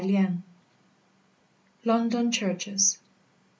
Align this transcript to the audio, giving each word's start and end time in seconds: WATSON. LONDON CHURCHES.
WATSON. 0.03 0.41
LONDON 1.85 2.31
CHURCHES. 2.31 2.97